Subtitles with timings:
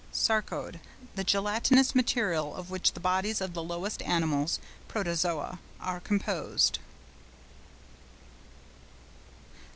[0.11, 6.79] SARCODE.—The gelatinous material of which the bodies of the lowest animals (Protozoa) are composed.